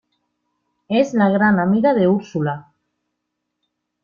Es 0.89 1.13
la 1.13 1.29
gran 1.29 1.59
amiga 1.59 1.93
de 1.93 2.07
Úrsula. 2.07 2.71